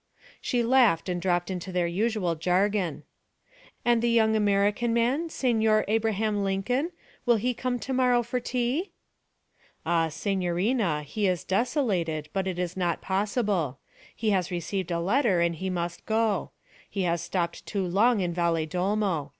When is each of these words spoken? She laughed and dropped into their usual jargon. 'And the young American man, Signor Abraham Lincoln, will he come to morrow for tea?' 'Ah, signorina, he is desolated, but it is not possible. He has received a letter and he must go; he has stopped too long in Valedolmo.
She 0.41 0.63
laughed 0.63 1.09
and 1.09 1.21
dropped 1.21 1.51
into 1.51 1.71
their 1.71 1.85
usual 1.85 2.33
jargon. 2.33 3.03
'And 3.85 4.01
the 4.01 4.09
young 4.09 4.35
American 4.35 4.95
man, 4.95 5.29
Signor 5.29 5.85
Abraham 5.87 6.43
Lincoln, 6.43 6.91
will 7.23 7.35
he 7.35 7.53
come 7.53 7.77
to 7.77 7.93
morrow 7.93 8.23
for 8.23 8.39
tea?' 8.39 8.93
'Ah, 9.85 10.07
signorina, 10.09 11.03
he 11.03 11.27
is 11.27 11.43
desolated, 11.43 12.29
but 12.33 12.47
it 12.47 12.57
is 12.57 12.75
not 12.75 12.99
possible. 13.01 13.77
He 14.15 14.31
has 14.31 14.49
received 14.49 14.89
a 14.89 14.99
letter 14.99 15.39
and 15.39 15.57
he 15.57 15.69
must 15.69 16.07
go; 16.07 16.49
he 16.89 17.03
has 17.03 17.21
stopped 17.21 17.63
too 17.67 17.85
long 17.87 18.21
in 18.21 18.33
Valedolmo. 18.33 19.29